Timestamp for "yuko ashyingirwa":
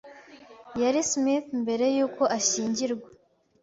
1.95-3.07